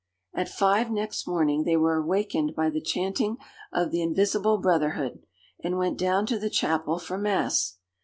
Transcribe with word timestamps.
At 0.33 0.49
five 0.49 0.89
next 0.89 1.27
morning 1.27 1.63
they 1.63 1.77
were 1.77 2.03
wakened 2.03 2.55
by 2.55 2.71
the 2.71 2.81
chanting 2.81 3.37
of 3.71 3.91
the 3.91 4.01
invisible 4.01 4.57
brotherhood, 4.57 5.21
and 5.63 5.77
went 5.77 5.99
down 5.99 6.25
to 6.25 6.39
the 6.39 6.49
chapel 6.49 6.97
for 6.97 7.19
mass. 7.19 7.77